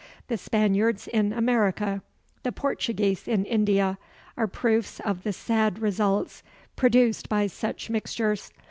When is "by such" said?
7.29-7.87